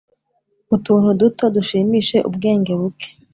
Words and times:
utuntu 0.75 1.07
duto 1.19 1.43
dushimishe 1.55 2.17
ubwenge 2.29 2.71
buke 2.79 3.09